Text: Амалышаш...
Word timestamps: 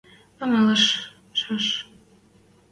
Амалышаш... 0.41 1.67